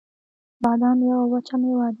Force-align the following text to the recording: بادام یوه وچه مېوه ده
بادام 0.63 0.99
یوه 1.09 1.25
وچه 1.31 1.55
مېوه 1.61 1.83
ده 1.89 1.89